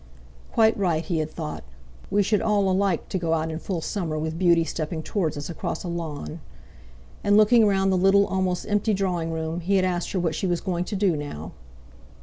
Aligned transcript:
"Quite 0.51 0.75
right!" 0.79 1.03
he 1.05 1.19
had 1.19 1.29
thought. 1.29 1.63
"We 2.09 2.23
should 2.23 2.41
all 2.41 2.75
like 2.75 3.07
to 3.09 3.19
go 3.19 3.35
out 3.35 3.51
in 3.51 3.59
full 3.59 3.81
summer 3.81 4.17
with 4.17 4.39
beauty 4.39 4.63
stepping 4.63 5.03
towards 5.03 5.37
us 5.37 5.47
across 5.47 5.83
a 5.83 5.87
lawn." 5.87 6.39
And 7.23 7.37
looking 7.37 7.67
round 7.67 7.91
the 7.91 7.97
little, 7.97 8.25
almost 8.25 8.67
empty 8.67 8.95
drawing 8.95 9.31
room, 9.31 9.59
he 9.59 9.75
had 9.75 9.85
asked 9.85 10.11
her 10.13 10.19
what 10.19 10.33
she 10.33 10.47
was 10.47 10.59
going 10.59 10.85
to 10.85 10.95
do 10.95 11.15
now. 11.15 11.51